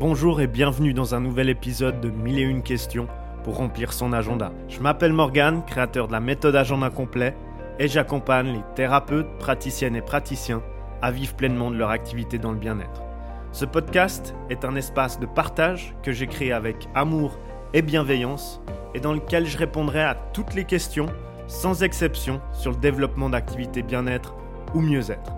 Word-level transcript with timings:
Bonjour 0.00 0.40
et 0.40 0.48
bienvenue 0.48 0.92
dans 0.92 1.14
un 1.14 1.20
nouvel 1.20 1.48
épisode 1.48 2.00
de 2.00 2.10
1001 2.10 2.62
questions 2.62 3.06
pour 3.44 3.58
remplir 3.58 3.92
son 3.92 4.12
agenda. 4.12 4.50
Je 4.68 4.80
m'appelle 4.80 5.12
Morgan, 5.12 5.62
créateur 5.64 6.08
de 6.08 6.12
la 6.12 6.18
méthode 6.18 6.56
Agenda 6.56 6.90
Complet, 6.90 7.36
et 7.78 7.86
j'accompagne 7.86 8.54
les 8.54 8.64
thérapeutes, 8.74 9.38
praticiennes 9.38 9.94
et 9.94 10.02
praticiens 10.02 10.64
à 11.00 11.12
vivre 11.12 11.34
pleinement 11.34 11.70
de 11.70 11.76
leur 11.76 11.90
activité 11.90 12.40
dans 12.40 12.50
le 12.50 12.58
bien-être. 12.58 13.04
Ce 13.52 13.64
podcast 13.64 14.34
est 14.50 14.64
un 14.64 14.74
espace 14.74 15.20
de 15.20 15.26
partage 15.26 15.94
que 16.02 16.10
j'ai 16.10 16.26
créé 16.26 16.50
avec 16.50 16.88
amour 16.96 17.38
et 17.72 17.80
bienveillance 17.80 18.60
et 18.94 19.00
dans 19.00 19.12
lequel 19.12 19.46
je 19.46 19.56
répondrai 19.56 20.02
à 20.02 20.16
toutes 20.32 20.54
les 20.54 20.64
questions, 20.64 21.06
sans 21.46 21.84
exception, 21.84 22.40
sur 22.52 22.72
le 22.72 22.78
développement 22.78 23.30
d'activités 23.30 23.84
bien-être 23.84 24.34
ou 24.74 24.80
mieux-être. 24.80 25.34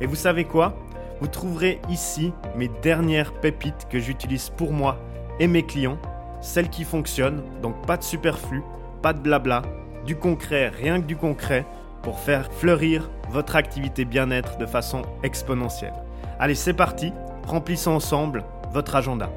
Et 0.00 0.06
vous 0.06 0.16
savez 0.16 0.46
quoi? 0.46 0.74
Vous 1.20 1.28
trouverez 1.28 1.80
ici 1.90 2.32
mes 2.56 2.68
dernières 2.68 3.32
pépites 3.40 3.86
que 3.90 3.98
j'utilise 3.98 4.48
pour 4.48 4.72
moi 4.72 4.98
et 5.38 5.46
mes 5.46 5.64
clients, 5.64 5.98
celles 6.40 6.70
qui 6.70 6.84
fonctionnent, 6.84 7.42
donc 7.60 7.86
pas 7.86 7.98
de 7.98 8.02
superflu, 8.02 8.62
pas 9.02 9.12
de 9.12 9.20
blabla, 9.20 9.62
du 10.06 10.16
concret, 10.16 10.68
rien 10.68 11.00
que 11.00 11.06
du 11.06 11.16
concret, 11.16 11.66
pour 12.02 12.18
faire 12.18 12.50
fleurir 12.52 13.10
votre 13.30 13.56
activité 13.56 14.04
bien-être 14.06 14.56
de 14.56 14.64
façon 14.64 15.02
exponentielle. 15.22 15.92
Allez, 16.38 16.54
c'est 16.54 16.72
parti, 16.72 17.12
remplissons 17.46 17.92
ensemble 17.92 18.44
votre 18.72 18.96
agenda. 18.96 19.30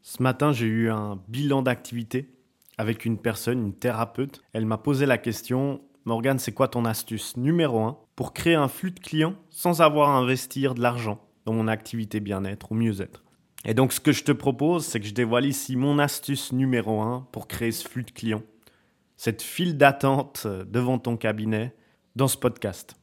Ce 0.00 0.22
matin, 0.22 0.52
j'ai 0.52 0.66
eu 0.66 0.90
un 0.90 1.20
bilan 1.28 1.60
d'activité 1.60 2.30
avec 2.78 3.04
une 3.04 3.18
personne, 3.18 3.58
une 3.58 3.74
thérapeute. 3.74 4.42
Elle 4.54 4.64
m'a 4.64 4.78
posé 4.78 5.04
la 5.04 5.18
question 5.18 5.82
Morgane, 6.08 6.38
c'est 6.38 6.52
quoi 6.52 6.68
ton 6.68 6.86
astuce 6.86 7.36
numéro 7.36 7.80
1 7.80 7.98
pour 8.16 8.32
créer 8.32 8.54
un 8.54 8.68
flux 8.68 8.92
de 8.92 8.98
clients 8.98 9.34
sans 9.50 9.82
avoir 9.82 10.08
à 10.08 10.16
investir 10.16 10.74
de 10.74 10.80
l'argent 10.80 11.20
dans 11.44 11.52
mon 11.52 11.68
activité 11.68 12.18
bien-être 12.18 12.72
ou 12.72 12.74
mieux-être? 12.74 13.24
Et 13.66 13.74
donc, 13.74 13.92
ce 13.92 14.00
que 14.00 14.12
je 14.12 14.24
te 14.24 14.32
propose, 14.32 14.86
c'est 14.86 15.00
que 15.00 15.06
je 15.06 15.12
dévoile 15.12 15.44
ici 15.44 15.76
mon 15.76 15.98
astuce 15.98 16.52
numéro 16.52 17.02
1 17.02 17.28
pour 17.30 17.46
créer 17.46 17.72
ce 17.72 17.86
flux 17.86 18.04
de 18.04 18.10
clients, 18.10 18.42
cette 19.18 19.42
file 19.42 19.76
d'attente 19.76 20.46
devant 20.46 20.98
ton 20.98 21.18
cabinet 21.18 21.76
dans 22.16 22.26
ce 22.26 22.38
podcast. 22.38 22.96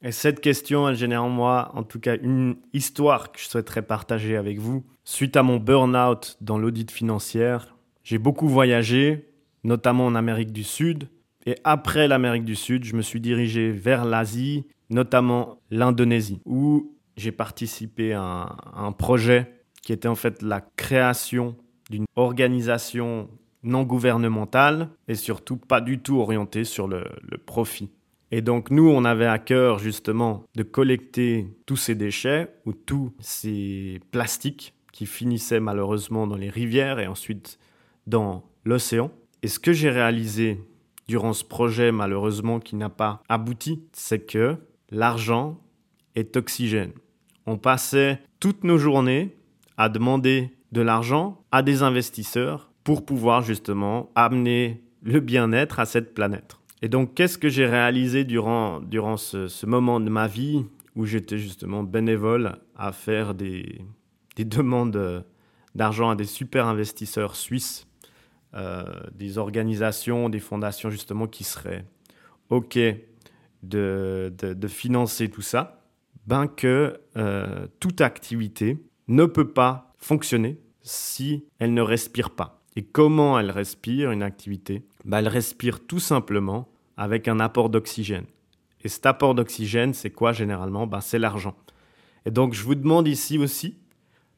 Et 0.00 0.10
cette 0.10 0.40
question, 0.40 0.88
elle 0.88 0.96
génère 0.96 1.24
en 1.24 1.28
moi, 1.28 1.70
en 1.74 1.82
tout 1.82 2.00
cas, 2.00 2.16
une 2.16 2.56
histoire 2.72 3.30
que 3.32 3.40
je 3.40 3.46
souhaiterais 3.46 3.82
partager 3.82 4.38
avec 4.38 4.58
vous. 4.58 4.86
Suite 5.04 5.36
à 5.36 5.42
mon 5.42 5.58
burn-out 5.58 6.38
dans 6.40 6.56
l'audit 6.56 6.90
financière, 6.90 7.76
j'ai 8.04 8.16
beaucoup 8.16 8.48
voyagé, 8.48 9.28
notamment 9.64 10.06
en 10.06 10.14
Amérique 10.14 10.52
du 10.52 10.64
Sud. 10.64 11.10
Et 11.46 11.56
après 11.64 12.08
l'Amérique 12.08 12.44
du 12.44 12.54
Sud, 12.54 12.84
je 12.84 12.94
me 12.94 13.02
suis 13.02 13.20
dirigé 13.20 13.70
vers 13.70 14.04
l'Asie, 14.04 14.64
notamment 14.90 15.58
l'Indonésie, 15.70 16.40
où 16.44 16.94
j'ai 17.16 17.32
participé 17.32 18.12
à 18.12 18.56
un, 18.74 18.92
projet 18.92 19.52
qui 19.82 19.92
était 19.92 20.08
en 20.08 20.14
fait 20.14 20.42
la 20.42 20.60
création 20.60 21.56
d'une 21.90 22.06
organisation 22.16 23.28
non 23.64 23.82
gouvernementale 23.82 24.90
et 25.08 25.14
surtout 25.14 25.56
pas 25.56 25.80
du 25.80 25.98
tout 25.98 26.18
orientée 26.18 26.64
sur 26.64 26.88
le 26.88 27.04
profit. 27.44 27.90
Et 28.32 28.40
donc 28.40 28.70
nous, 28.70 28.88
on 28.88 29.04
avait 29.04 29.26
à 29.26 29.38
cœur 29.38 29.78
justement 29.78 30.44
de 30.56 30.62
collecter 30.62 31.54
tous 31.66 31.76
ces 31.76 31.94
déchets 31.94 32.48
ou 32.64 32.72
tous 32.72 33.12
ces 33.20 34.00
plastiques 34.10 34.74
qui 34.90 35.04
finissaient 35.04 35.60
malheureusement 35.60 36.26
dans 36.26 36.36
les 36.36 36.48
rivières 36.48 36.98
et 36.98 37.06
ensuite 37.06 37.58
dans 38.06 38.42
l'océan. 38.64 39.10
Et 39.42 39.48
ce 39.48 39.58
que 39.58 39.74
j'ai 39.74 39.90
réalisé 39.90 40.58
durant 41.12 41.34
ce 41.34 41.44
projet 41.44 41.92
malheureusement 41.92 42.58
qui 42.58 42.74
n'a 42.74 42.88
pas 42.88 43.22
abouti, 43.28 43.82
c'est 43.92 44.20
que 44.20 44.56
l'argent 44.90 45.60
est 46.14 46.38
oxygène. 46.38 46.92
On 47.44 47.58
passait 47.58 48.22
toutes 48.40 48.64
nos 48.64 48.78
journées 48.78 49.36
à 49.76 49.90
demander 49.90 50.56
de 50.72 50.80
l'argent 50.80 51.44
à 51.52 51.60
des 51.60 51.82
investisseurs 51.82 52.70
pour 52.82 53.04
pouvoir 53.04 53.42
justement 53.42 54.10
amener 54.14 54.82
le 55.02 55.20
bien-être 55.20 55.80
à 55.80 55.84
cette 55.84 56.14
planète. 56.14 56.56
Et 56.80 56.88
donc, 56.88 57.12
qu'est-ce 57.12 57.36
que 57.36 57.50
j'ai 57.50 57.66
réalisé 57.66 58.24
durant, 58.24 58.80
durant 58.80 59.18
ce, 59.18 59.66
moment 59.66 60.00
de 60.00 60.08
ma 60.08 60.26
vie 60.26 60.64
où 60.96 61.04
j'étais 61.04 61.36
justement 61.36 61.82
bénévole 61.82 62.56
à 62.74 62.92
faire 62.92 63.34
des, 63.34 63.82
des 64.36 64.46
demandes 64.46 65.26
d'argent 65.74 66.08
à 66.08 66.16
des 66.16 66.24
super 66.24 66.68
investisseurs 66.68 67.36
suisses, 67.36 67.86
des 69.14 69.38
organisations, 69.38 70.28
des 70.28 70.40
fondations 70.40 70.90
justement 70.90 71.26
qui 71.26 71.44
seraient 71.44 71.84
OK 72.50 72.78
de, 73.62 74.32
de, 74.36 74.68
financer 74.68 75.30
tout 75.30 75.42
ça, 75.42 75.82
ben 76.26 76.46
que 76.46 77.00
euh, 77.16 77.66
toute 77.80 78.00
activité 78.00 78.78
ne 79.08 79.24
peut 79.24 79.52
pas 79.52 79.94
fonctionner 79.98 80.58
si 80.82 81.44
elle 81.58 81.74
ne 81.74 81.82
respire 81.82 82.30
pas. 82.30 82.62
Et 82.74 82.82
comment 82.82 83.38
elle 83.38 83.50
respire 83.50 84.10
une 84.10 84.22
activité? 84.22 84.84
Ben, 85.04 85.18
Elle 85.18 85.28
respire 85.28 85.86
tout 85.86 86.00
simplement 86.00 86.68
avec 86.96 87.28
un 87.28 87.40
apport 87.40 87.70
d'oxygène. 87.70 88.26
Et 88.82 88.88
cet 88.88 89.06
apport 89.06 89.34
d'oxygène, 89.34 89.94
c'est 89.94 90.10
quoi 90.10 90.32
généralement? 90.32 90.86
Ben, 90.86 91.00
C'est 91.00 91.18
l'argent. 91.18 91.54
Et 92.26 92.30
donc 92.30 92.54
je 92.54 92.62
vous 92.62 92.74
demande 92.74 93.08
ici 93.08 93.38
aussi, 93.38 93.78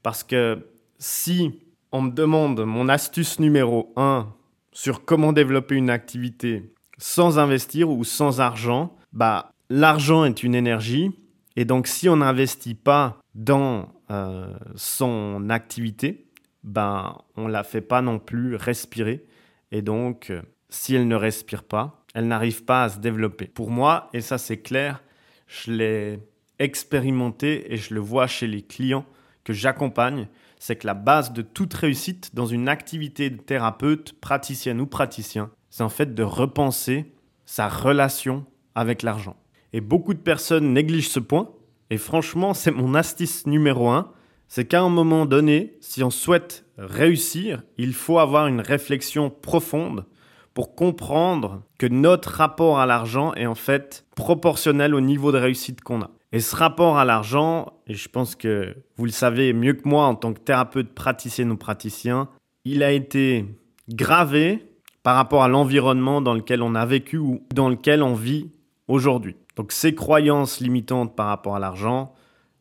parce 0.03 0.23
que 0.23 0.67
si 0.99 1.61
on 1.95 2.03
me 2.03 2.11
demande 2.11 2.65
mon 2.65 2.89
astuce 2.89 3.39
numéro 3.39 3.93
1 3.95 4.27
sur 4.73 5.05
comment 5.05 5.33
développer 5.33 5.77
une 5.77 5.91
activité 5.91 6.75
sans 6.99 7.39
investir 7.39 7.89
ou 7.89 8.03
sans 8.03 8.41
argent, 8.41 8.97
bah, 9.13 9.53
l'argent 9.71 10.25
est 10.25 10.43
une 10.43 10.57
énergie. 10.57 11.13
Et 11.55 11.65
donc 11.65 11.87
si 11.87 12.09
on 12.09 12.17
n'investit 12.17 12.75
pas 12.75 13.21
dans 13.37 13.95
euh, 14.11 14.53
son 14.75 15.49
activité, 15.51 16.27
ben, 16.65 17.17
on 17.37 17.47
ne 17.47 17.53
la 17.53 17.63
fait 17.63 17.81
pas 17.81 18.03
non 18.03 18.19
plus 18.19 18.57
respirer. 18.57 19.25
Et 19.71 19.81
donc, 19.81 20.33
si 20.71 20.97
elle 20.97 21.07
ne 21.07 21.15
respire 21.15 21.63
pas, 21.63 22.03
elle 22.13 22.27
n'arrive 22.27 22.65
pas 22.65 22.83
à 22.83 22.89
se 22.89 22.99
développer. 22.99 23.47
Pour 23.47 23.71
moi, 23.71 24.11
et 24.13 24.21
ça 24.21 24.39
c'est 24.39 24.59
clair, 24.59 25.01
je 25.47 25.71
l'ai 25.71 26.19
expérimenté 26.59 27.73
et 27.73 27.77
je 27.77 27.95
le 27.95 28.01
vois 28.01 28.27
chez 28.27 28.49
les 28.49 28.63
clients 28.63 29.07
que 29.45 29.53
j'accompagne, 29.53 30.27
c'est 30.67 30.77
que 30.77 30.87
la 30.87 30.95
base 30.95 31.35
de 31.35 31.43
toute 31.43 31.75
réussite 31.75 32.35
dans 32.35 32.47
une 32.47 32.71
activité 32.71 33.29
de 33.29 33.37
thérapeute, 33.37 34.15
praticienne 34.19 34.81
ou 34.81 34.87
praticien, 34.87 35.51
c'est 35.69 35.83
en 35.83 35.91
fait 35.91 36.15
de 36.15 36.23
repenser 36.23 37.13
sa 37.45 37.69
relation 37.69 38.47
avec 38.75 39.03
l'argent. 39.03 39.37
Et 39.75 39.83
beaucoup 39.83 40.15
de 40.15 40.21
personnes 40.21 40.73
négligent 40.73 41.11
ce 41.11 41.21
point, 41.21 41.51
et 41.91 41.99
franchement, 41.99 42.55
c'est 42.55 42.71
mon 42.71 42.95
astuce 42.95 43.47
numéro 43.47 43.91
un, 43.91 44.11
c'est 44.49 44.65
qu'à 44.65 44.81
un 44.81 44.89
moment 44.89 45.27
donné, 45.27 45.77
si 45.81 46.03
on 46.03 46.09
souhaite 46.09 46.65
réussir, 46.79 47.63
il 47.77 47.93
faut 47.93 48.19
avoir 48.19 48.47
une 48.47 48.63
réflexion 48.63 49.29
profonde 49.29 50.07
pour 50.55 50.77
comprendre 50.77 51.63
que 51.79 51.87
notre 51.87 52.31
rapport 52.31 52.79
à 52.79 52.87
l'argent 52.87 53.35
est 53.35 53.47
en 53.47 53.57
fait 53.57 54.07
proportionnel 54.15 54.95
au 54.95 55.01
niveau 55.01 55.33
de 55.33 55.39
réussite 55.39 55.83
qu'on 55.83 56.01
a. 56.01 56.11
Et 56.33 56.41
ce 56.41 56.57
rapport 56.57 56.97
à 56.99 57.05
l'argent, 57.05 57.75
et 57.87 57.95
je 57.95 58.09
pense 58.09 58.35
que 58.35 58.75
vous 58.97 59.05
le 59.05 59.11
savez 59.11 59.53
mieux 59.53 59.75
que 59.75 59.89
moi 59.89 60.07
en 60.07 60.15
tant 60.15 60.33
que 60.33 60.41
thérapeute 60.41 60.93
praticien 60.93 61.51
ou 61.51 61.57
praticien, 61.57 62.29
il 62.65 62.83
a 62.83 62.93
été 62.93 63.45
gravé 63.89 64.67
par 65.03 65.17
rapport 65.17 65.43
à 65.43 65.49
l'environnement 65.49 66.21
dans 66.21 66.35
lequel 66.35 66.63
on 66.63 66.75
a 66.75 66.87
vécu 66.87 67.19
ou 67.19 67.45
dans 67.55 67.69
lequel 67.69 68.03
on 68.03 68.15
vit 68.15 68.51
aujourd'hui. 68.89 69.37
Donc 69.57 69.71
ces 69.71 69.95
croyances 69.95 70.61
limitantes 70.61 71.15
par 71.15 71.27
rapport 71.27 71.57
à 71.57 71.59
l'argent, 71.59 72.15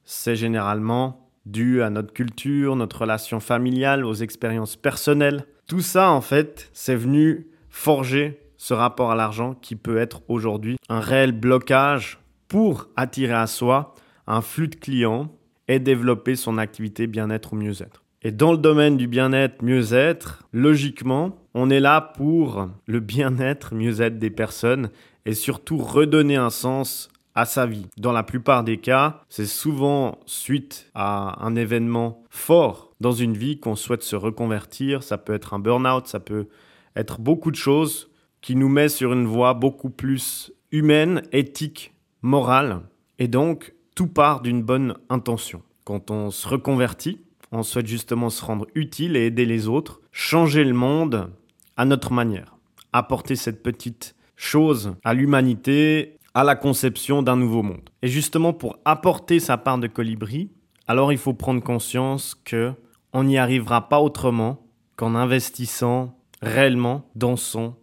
c'est 0.04 0.36
généralement 0.36 1.30
dû 1.46 1.82
à 1.82 1.90
notre 1.90 2.14
culture, 2.14 2.76
notre 2.76 3.02
relation 3.02 3.40
familiale, 3.40 4.06
aux 4.06 4.14
expériences 4.14 4.76
personnelles. 4.76 5.46
Tout 5.68 5.82
ça, 5.82 6.12
en 6.12 6.22
fait, 6.22 6.70
c'est 6.74 6.96
venu 6.96 7.48
forger 7.74 8.40
ce 8.56 8.74
rapport 8.74 9.12
à 9.12 9.16
l'argent 9.16 9.56
qui 9.56 9.76
peut 9.76 9.98
être 9.98 10.22
aujourd'hui 10.30 10.78
un 10.88 11.00
réel 11.02 11.34
blocage 11.34 12.20
pour 12.48 12.88
attirer 12.96 13.34
à 13.34 13.48
soi 13.48 13.96
un 14.28 14.42
flux 14.42 14.70
de 14.70 14.76
clients 14.76 15.36
et 15.68 15.80
développer 15.80 16.36
son 16.36 16.58
activité 16.60 17.08
bien-être 17.08 17.54
ou 17.54 17.56
mieux-être. 17.58 18.04
Et 18.22 18.32
dans 18.32 18.52
le 18.52 18.60
domaine 18.60 18.96
du 18.96 19.08
bien-être, 19.08 19.64
mieux-être, 19.64 20.44
logiquement, 20.54 21.36
on 21.56 21.70
est 21.70 21.80
là 21.80 22.00
pour 22.00 22.70
le 22.86 23.00
bien-être, 23.00 23.74
mieux-être 23.74 24.20
des 24.20 24.30
personnes 24.30 24.92
et 25.26 25.34
surtout 25.34 25.78
redonner 25.78 26.38
un 26.38 26.52
sens 26.52 27.10
à 27.36 27.46
sa 27.46 27.66
vie. 27.66 27.88
Dans 27.98 28.12
la 28.12 28.24
plupart 28.24 28.64
des 28.64 28.78
cas, 28.78 29.22
c'est 29.30 29.48
souvent 29.48 30.20
suite 30.28 30.92
à 30.94 31.44
un 31.44 31.56
événement 31.56 32.24
fort 32.30 32.94
dans 33.02 33.14
une 33.14 33.36
vie 33.36 33.60
qu'on 33.60 33.76
souhaite 33.76 34.04
se 34.04 34.16
reconvertir. 34.16 35.02
Ça 35.02 35.18
peut 35.18 35.34
être 35.34 35.56
un 35.56 35.60
burn-out, 35.60 36.08
ça 36.08 36.20
peut 36.20 36.48
être 36.96 37.20
beaucoup 37.20 37.52
de 37.52 37.56
choses 37.56 38.10
qui 38.42 38.56
nous 38.56 38.70
met 38.70 38.90
sur 38.90 39.14
une 39.14 39.26
voie 39.26 39.54
beaucoup 39.54 39.90
plus 39.90 40.52
humaine, 40.72 41.22
éthique, 41.32 41.94
morale. 42.22 42.82
Et 43.20 43.28
donc, 43.28 43.74
tout 43.96 44.08
part 44.08 44.42
d'une 44.42 44.64
bonne 44.64 44.96
intention. 45.10 45.62
Quand 45.86 46.12
on 46.12 46.32
se 46.32 46.48
reconvertit, 46.48 47.22
on 47.52 47.64
souhaite 47.64 47.88
justement 47.88 48.30
se 48.30 48.44
rendre 48.44 48.68
utile 48.74 49.16
et 49.16 49.28
aider 49.28 49.46
les 49.46 49.68
autres, 49.68 50.02
changer 50.12 50.64
le 50.64 50.74
monde 50.74 51.32
à 51.78 51.86
notre 51.86 52.12
manière, 52.12 52.58
apporter 52.92 53.36
cette 53.36 53.62
petite 53.62 54.16
chose 54.36 54.96
à 55.04 55.14
l'humanité, 55.14 56.18
à 56.34 56.44
la 56.44 56.56
conception 56.56 57.22
d'un 57.22 57.36
nouveau 57.36 57.62
monde. 57.62 57.90
Et 58.02 58.08
justement, 58.08 58.54
pour 58.54 58.78
apporter 58.86 59.40
sa 59.40 59.58
part 59.58 59.78
de 59.78 59.88
colibri, 59.88 60.50
alors 60.88 61.12
il 61.12 61.18
faut 61.18 61.34
prendre 61.34 61.62
conscience 61.62 62.36
que 62.44 62.74
on 63.14 63.24
n'y 63.24 63.38
arrivera 63.38 63.88
pas 63.90 64.02
autrement 64.02 64.66
qu'en 64.96 65.14
investissant 65.14 66.18
réellement 66.44 67.10
dans 67.16 67.36
son 67.36 67.76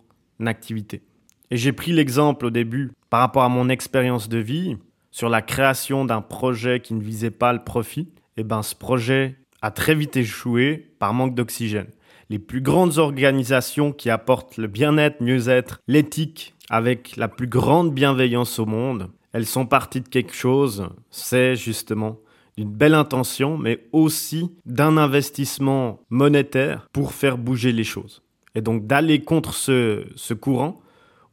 activité. 0.46 1.02
Et 1.50 1.56
j'ai 1.56 1.72
pris 1.72 1.92
l'exemple 1.92 2.46
au 2.46 2.50
début 2.50 2.92
par 3.08 3.20
rapport 3.20 3.42
à 3.42 3.48
mon 3.48 3.68
expérience 3.68 4.28
de 4.28 4.38
vie 4.38 4.76
sur 5.10 5.28
la 5.28 5.42
création 5.42 6.04
d'un 6.04 6.20
projet 6.20 6.80
qui 6.80 6.94
ne 6.94 7.02
visait 7.02 7.30
pas 7.30 7.52
le 7.52 7.64
profit. 7.64 8.08
Et 8.36 8.42
eh 8.42 8.44
ben 8.44 8.62
ce 8.62 8.74
projet 8.74 9.36
a 9.60 9.70
très 9.70 9.94
vite 9.94 10.16
échoué 10.16 10.94
par 10.98 11.12
manque 11.12 11.34
d'oxygène. 11.34 11.88
Les 12.30 12.38
plus 12.38 12.60
grandes 12.60 12.98
organisations 12.98 13.92
qui 13.92 14.08
apportent 14.08 14.56
le 14.56 14.68
bien-être, 14.68 15.20
mieux-être, 15.20 15.80
l'éthique 15.88 16.54
avec 16.70 17.16
la 17.16 17.26
plus 17.26 17.48
grande 17.48 17.92
bienveillance 17.92 18.60
au 18.60 18.66
monde, 18.66 19.10
elles 19.32 19.46
sont 19.46 19.66
parties 19.66 20.00
de 20.00 20.08
quelque 20.08 20.34
chose, 20.34 20.88
c'est 21.10 21.56
justement 21.56 22.20
d'une 22.56 22.70
belle 22.70 22.94
intention, 22.94 23.58
mais 23.58 23.88
aussi 23.92 24.52
d'un 24.66 24.96
investissement 24.96 26.00
monétaire 26.10 26.88
pour 26.92 27.12
faire 27.12 27.38
bouger 27.38 27.72
les 27.72 27.84
choses. 27.84 28.22
Et 28.54 28.60
donc 28.60 28.86
d'aller 28.86 29.22
contre 29.22 29.54
ce, 29.54 30.06
ce 30.16 30.34
courant, 30.34 30.80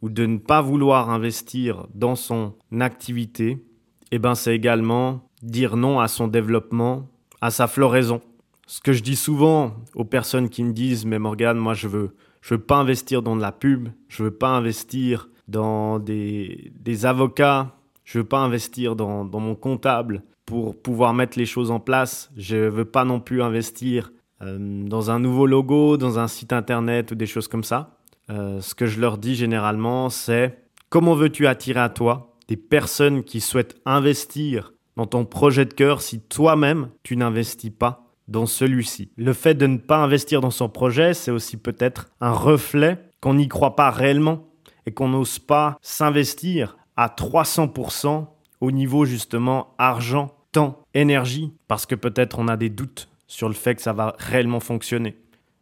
ou 0.01 0.09
de 0.09 0.25
ne 0.25 0.37
pas 0.37 0.61
vouloir 0.61 1.09
investir 1.09 1.87
dans 1.93 2.15
son 2.15 2.53
activité, 2.79 3.63
eh 4.11 4.19
ben 4.19 4.35
c'est 4.35 4.55
également 4.55 5.27
dire 5.41 5.75
non 5.75 5.99
à 5.99 6.07
son 6.07 6.27
développement, 6.27 7.07
à 7.41 7.51
sa 7.51 7.67
floraison. 7.67 8.21
Ce 8.67 8.81
que 8.81 8.93
je 8.93 9.01
dis 9.01 9.15
souvent 9.15 9.75
aux 9.95 10.05
personnes 10.05 10.49
qui 10.49 10.63
me 10.63 10.73
disent 10.73 11.05
mais 11.05 11.19
Morgane, 11.19 11.57
moi 11.57 11.73
je 11.73 11.87
veux 11.87 12.15
je 12.41 12.53
veux 12.53 12.61
pas 12.61 12.77
investir 12.77 13.21
dans 13.21 13.35
de 13.35 13.41
la 13.41 13.51
pub, 13.51 13.89
je 14.07 14.23
veux 14.23 14.31
pas 14.31 14.49
investir 14.49 15.29
dans 15.47 15.99
des, 15.99 16.71
des 16.79 17.05
avocats, 17.05 17.75
je 18.03 18.19
veux 18.19 18.25
pas 18.25 18.39
investir 18.39 18.95
dans, 18.95 19.25
dans 19.25 19.39
mon 19.39 19.55
comptable 19.55 20.23
pour 20.45 20.79
pouvoir 20.81 21.13
mettre 21.13 21.37
les 21.37 21.45
choses 21.45 21.71
en 21.71 21.79
place. 21.79 22.31
Je 22.37 22.55
veux 22.55 22.85
pas 22.85 23.03
non 23.03 23.19
plus 23.19 23.41
investir 23.41 24.11
dans 24.41 25.11
un 25.11 25.19
nouveau 25.19 25.47
logo, 25.47 25.97
dans 25.97 26.19
un 26.19 26.27
site 26.27 26.53
internet 26.53 27.11
ou 27.11 27.15
des 27.15 27.25
choses 27.25 27.47
comme 27.47 27.63
ça. 27.63 27.97
Euh, 28.29 28.59
ce 28.61 28.75
que 28.75 28.85
je 28.85 28.99
leur 28.99 29.17
dis 29.17 29.35
généralement, 29.35 30.09
c'est 30.09 30.57
comment 30.89 31.15
veux-tu 31.15 31.47
attirer 31.47 31.79
à 31.79 31.89
toi 31.89 32.35
des 32.47 32.57
personnes 32.57 33.23
qui 33.23 33.39
souhaitent 33.41 33.75
investir 33.85 34.73
dans 34.95 35.05
ton 35.05 35.25
projet 35.25 35.65
de 35.65 35.73
cœur 35.73 36.01
si 36.01 36.19
toi-même 36.21 36.89
tu 37.03 37.15
n'investis 37.15 37.71
pas 37.71 38.05
dans 38.27 38.45
celui-ci? 38.45 39.11
Le 39.15 39.33
fait 39.33 39.53
de 39.53 39.67
ne 39.67 39.77
pas 39.77 39.97
investir 39.97 40.41
dans 40.41 40.51
son 40.51 40.69
projet, 40.69 41.13
c'est 41.13 41.31
aussi 41.31 41.57
peut-être 41.57 42.09
un 42.19 42.31
reflet 42.31 42.99
qu'on 43.21 43.35
n'y 43.35 43.47
croit 43.47 43.75
pas 43.75 43.91
réellement 43.91 44.49
et 44.85 44.91
qu'on 44.91 45.09
n'ose 45.09 45.39
pas 45.39 45.77
s'investir 45.81 46.77
à 46.95 47.07
300% 47.07 48.27
au 48.59 48.71
niveau 48.71 49.05
justement 49.05 49.75
argent, 49.77 50.35
temps, 50.51 50.81
énergie, 50.93 51.53
parce 51.67 51.85
que 51.85 51.95
peut-être 51.95 52.39
on 52.39 52.47
a 52.47 52.57
des 52.57 52.69
doutes 52.69 53.07
sur 53.27 53.47
le 53.47 53.53
fait 53.53 53.75
que 53.75 53.81
ça 53.81 53.93
va 53.93 54.15
réellement 54.17 54.59
fonctionner. 54.59 55.15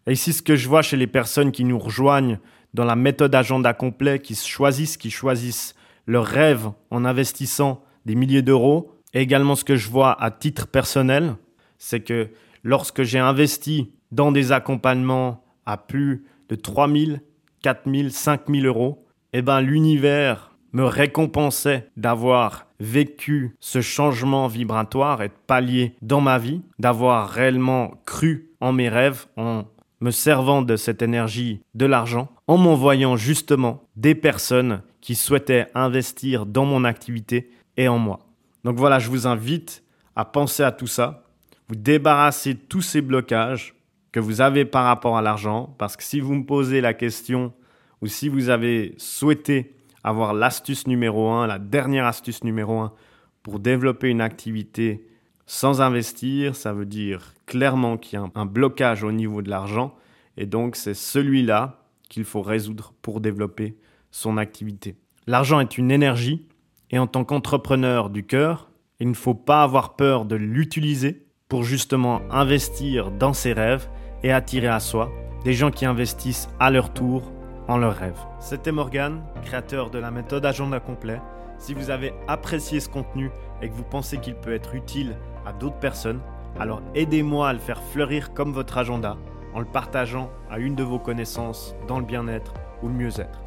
Et 0.07 0.13
ici, 0.13 0.33
ce 0.33 0.41
que 0.41 0.56
je 0.56 0.69
vois 0.69 0.81
chez 0.81 0.97
les 0.97 1.07
personnes 1.07 1.51
qui 1.51 1.63
nous 1.63 1.79
rejoignent 1.79 2.39
dans 2.73 2.85
la 2.85 2.95
méthode 2.95 3.33
agenda 3.33 3.73
complet, 3.73 4.19
qui 4.19 4.35
se 4.35 4.47
choisissent, 4.47 4.97
qui 4.97 5.09
choisissent 5.09 5.75
leur 6.06 6.25
rêve 6.25 6.69
en 6.91 7.06
investissant 7.06 7.83
des 8.06 8.15
milliers 8.15 8.44
d'euros, 8.44 8.91
et 9.13 9.21
également 9.21 9.56
ce 9.56 9.63
que 9.63 9.75
je 9.75 9.89
vois 9.89 10.21
à 10.21 10.29
titre 10.29 10.67
personnel, 10.67 11.35
c'est 11.79 12.01
que 12.01 12.29
lorsque 12.63 13.03
j'ai 13.03 13.19
investi 13.19 13.91
dans 14.12 14.31
des 14.31 14.51
accompagnements 14.51 15.44
à 15.65 15.77
plus 15.77 16.25
de 16.50 16.56
3000, 16.56 17.21
4000, 17.63 18.12
5000 18.12 18.65
euros, 18.65 19.06
eh 19.33 19.41
ben 19.41 19.62
l'univers 19.62 20.56
me 20.73 20.83
récompensait 20.83 21.89
d'avoir 21.97 22.64
vécu 22.80 23.56
ce 23.60 23.81
changement 23.81 24.48
vibratoire 24.48 25.22
et 25.22 25.30
de 25.30 25.33
palier 25.48 25.95
dans 26.01 26.22
ma 26.22 26.38
vie, 26.38 26.62
d'avoir 26.80 27.30
réellement 27.30 27.94
cru 28.06 28.51
en 28.60 28.74
mes 28.74 28.89
rêves, 28.89 29.25
en 29.38 29.66
me 30.01 30.12
servant 30.12 30.62
de 30.62 30.75
cette 30.75 31.01
énergie 31.01 31.62
de 31.74 31.86
l'argent, 31.86 32.30
en 32.48 32.57
m'envoyant 32.57 33.16
justement 33.16 33.83
des 33.95 34.16
personnes 34.16 34.81
qui 35.01 35.16
souhaitaient 35.16 35.68
investir 35.74 36.45
dans 36.45 36.66
mon 36.66 36.83
activité 36.83 37.50
et 37.77 37.88
en 37.88 37.98
moi. 37.98 38.19
Donc 38.63 38.77
voilà, 38.77 39.00
je 39.00 39.10
vous 39.10 39.27
invite 39.27 39.83
à 40.16 40.25
penser 40.25 40.63
à 40.63 40.72
tout 40.72 40.88
ça, 40.88 41.24
vous 41.68 41.75
débarrasser 41.75 42.54
de 42.54 42.60
tous 42.60 42.81
ces 42.81 43.01
blocages 43.01 43.75
que 44.12 44.19
vous 44.19 44.42
avez 44.42 44.66
par 44.66 44.86
rapport 44.86 45.18
à 45.18 45.22
l'argent, 45.22 45.75
parce 45.77 45.98
que 45.98 46.04
si 46.04 46.19
vous 46.19 46.36
me 46.36 46.45
posez 46.45 46.81
la 46.81 46.94
question 46.94 47.54
ou 48.01 48.07
si 48.07 48.30
vous 48.30 48.50
avez 48.50 48.95
souhaité 48.98 49.75
avoir 50.05 50.35
l'astuce 50.35 50.85
numéro 50.85 51.31
un, 51.31 51.47
la 51.47 51.57
dernière 51.57 52.05
astuce 52.05 52.43
numéro 52.43 52.79
un 52.79 52.93
pour 53.41 53.59
développer 53.59 54.09
une 54.09 54.21
activité 54.21 55.07
sans 55.47 55.81
investir, 55.81 56.55
ça 56.55 56.73
veut 56.73 56.85
dire 56.85 57.33
clairement 57.47 57.97
qu'il 57.97 58.19
y 58.19 58.21
a 58.21 58.29
un 58.35 58.45
blocage 58.45 59.03
au 59.03 59.11
niveau 59.11 59.41
de 59.41 59.49
l'argent 59.49 59.95
et 60.37 60.45
donc 60.45 60.75
c'est 60.75 60.93
celui-là 60.93 61.81
qu'il 62.07 62.23
faut 62.23 62.43
résoudre 62.43 62.93
pour 63.01 63.19
développer 63.19 63.77
son 64.11 64.37
activité. 64.37 64.95
L'argent 65.25 65.59
est 65.59 65.77
une 65.77 65.89
énergie 65.89 66.47
et 66.91 66.99
en 66.99 67.07
tant 67.07 67.23
qu'entrepreneur 67.23 68.11
du 68.11 68.27
cœur, 68.27 68.69
il 68.99 69.09
ne 69.09 69.15
faut 69.15 69.33
pas 69.33 69.63
avoir 69.63 69.95
peur 69.95 70.25
de 70.25 70.35
l'utiliser 70.35 71.25
pour 71.49 71.63
justement 71.63 72.21
investir 72.29 73.09
dans 73.09 73.33
ses 73.33 73.53
rêves 73.53 73.89
et 74.21 74.31
attirer 74.31 74.67
à 74.67 74.79
soi 74.79 75.11
des 75.43 75.53
gens 75.53 75.71
qui 75.71 75.85
investissent 75.85 76.47
à 76.59 76.69
leur 76.69 76.93
tour 76.93 77.31
en 77.67 77.77
leurs 77.77 77.95
rêves. 77.95 78.19
C'était 78.39 78.71
Morgan, 78.71 79.23
créateur 79.44 79.89
de 79.89 80.00
la 80.00 80.12
méthode 80.12 80.45
Agenda 80.45 80.79
Complet. 80.79 81.21
Si 81.57 81.73
vous 81.73 81.89
avez 81.89 82.13
apprécié 82.27 82.79
ce 82.79 82.89
contenu 82.89 83.31
et 83.62 83.69
que 83.69 83.73
vous 83.73 83.83
pensez 83.83 84.17
qu'il 84.17 84.35
peut 84.35 84.53
être 84.53 84.75
utile 84.75 85.15
à 85.45 85.53
d'autres 85.53 85.79
personnes, 85.79 86.19
alors 86.59 86.81
aidez-moi 86.94 87.50
à 87.50 87.53
le 87.53 87.59
faire 87.59 87.81
fleurir 87.81 88.33
comme 88.33 88.53
votre 88.53 88.77
agenda 88.77 89.17
en 89.53 89.59
le 89.59 89.65
partageant 89.65 90.29
à 90.50 90.59
une 90.59 90.75
de 90.75 90.83
vos 90.83 91.00
connaissances 91.00 91.75
dans 91.88 92.00
le 92.00 92.06
bien-être 92.06 92.53
ou 92.83 92.88
le 92.88 92.94
mieux-être. 92.94 93.41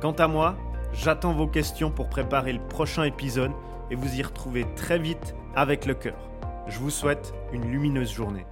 Quant 0.00 0.12
à 0.12 0.26
moi, 0.26 0.56
j'attends 0.92 1.32
vos 1.32 1.46
questions 1.46 1.90
pour 1.90 2.08
préparer 2.08 2.52
le 2.52 2.60
prochain 2.60 3.04
épisode 3.04 3.52
et 3.90 3.94
vous 3.94 4.18
y 4.18 4.22
retrouver 4.22 4.66
très 4.74 4.98
vite 4.98 5.34
avec 5.54 5.86
le 5.86 5.94
cœur. 5.94 6.30
Je 6.66 6.78
vous 6.78 6.90
souhaite 6.90 7.32
une 7.52 7.70
lumineuse 7.70 8.12
journée. 8.12 8.46